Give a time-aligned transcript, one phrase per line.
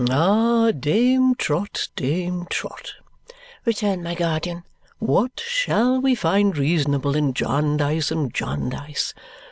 [0.09, 2.93] "Ah, Dame Trot, Dame Trot,"
[3.65, 4.63] returned my guardian,
[4.97, 9.13] "what shall we find reasonable in Jarndyce and Jarndyce!